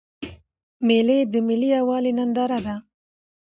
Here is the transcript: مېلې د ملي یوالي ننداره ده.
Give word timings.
مېلې 0.87 1.17
د 1.31 1.33
ملي 1.47 1.69
یوالي 1.77 2.11
ننداره 2.17 2.59
ده. 2.65 2.75